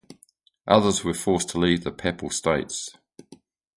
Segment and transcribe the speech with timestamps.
[0.67, 2.97] Others were forced to leave the Papal States.